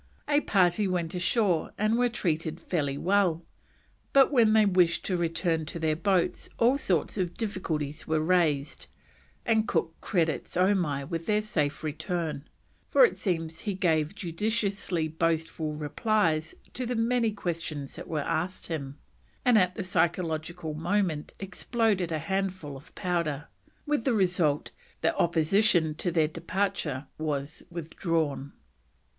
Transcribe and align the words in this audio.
A 0.27 0.41
party 0.41 0.87
went 0.87 1.13
ashore 1.13 1.73
and 1.77 1.95
were 1.95 2.09
treated 2.09 2.59
fairly 2.59 2.97
well, 2.97 3.45
but 4.13 4.31
when 4.31 4.53
they 4.53 4.65
wished 4.65 5.05
to 5.05 5.15
return 5.15 5.63
to 5.67 5.77
their 5.77 5.95
boats 5.95 6.49
all 6.57 6.79
sorts 6.79 7.19
of 7.19 7.35
difficulties 7.35 8.07
were 8.07 8.19
raised, 8.19 8.87
and 9.45 9.67
Cook 9.67 9.93
credits 10.01 10.55
Omai 10.57 11.07
with 11.07 11.27
their 11.27 11.39
safe 11.39 11.83
return; 11.83 12.45
for 12.89 13.05
it 13.05 13.15
seems 13.15 13.59
he 13.59 13.75
gave 13.75 14.15
judiciously 14.15 15.07
boastful 15.07 15.73
replies 15.75 16.55
to 16.73 16.87
the 16.87 16.95
many 16.95 17.31
questions 17.31 17.95
that 17.95 18.07
were 18.07 18.21
asked 18.21 18.65
him, 18.69 18.97
and 19.45 19.55
at 19.55 19.75
the 19.75 19.83
psychological 19.83 20.73
moment 20.73 21.31
exploded 21.39 22.11
a 22.11 22.17
handful 22.17 22.75
of 22.75 22.95
powder, 22.95 23.49
with 23.85 24.03
the 24.05 24.15
result 24.15 24.71
that 25.01 25.13
opposition 25.17 25.93
to 25.93 26.09
their 26.09 26.27
departure 26.27 27.05
was 27.19 27.61
withdrawn. 27.69 28.53